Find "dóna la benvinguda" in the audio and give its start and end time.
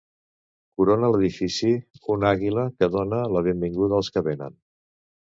2.95-3.97